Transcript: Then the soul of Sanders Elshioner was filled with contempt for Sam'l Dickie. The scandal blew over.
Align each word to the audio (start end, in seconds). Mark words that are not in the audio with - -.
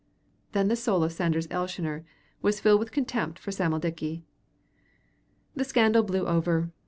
Then 0.53 0.67
the 0.67 0.75
soul 0.75 1.03
of 1.03 1.11
Sanders 1.11 1.45
Elshioner 1.49 2.03
was 2.41 2.59
filled 2.59 2.79
with 2.79 2.91
contempt 2.91 3.37
for 3.37 3.51
Sam'l 3.51 3.77
Dickie. 3.79 4.23
The 5.55 5.63
scandal 5.63 6.01
blew 6.01 6.25
over. 6.25 6.71